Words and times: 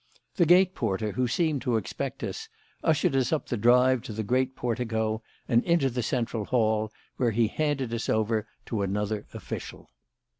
The 0.37 0.47
gate 0.47 0.73
porter, 0.73 1.11
who 1.11 1.27
seemed 1.27 1.61
to 1.61 1.77
expect 1.77 2.23
us, 2.23 2.49
ushered 2.83 3.15
us 3.15 3.31
up 3.31 3.49
the 3.49 3.55
drive 3.55 4.01
to 4.01 4.13
the 4.13 4.23
great 4.23 4.55
portico 4.55 5.21
and 5.47 5.63
into 5.63 5.91
the 5.91 6.01
Central 6.01 6.45
Hall, 6.45 6.91
where 7.17 7.29
he 7.29 7.45
handed 7.47 7.93
us 7.93 8.09
over 8.09 8.47
to 8.65 8.81
another 8.81 9.27
official. 9.31 9.91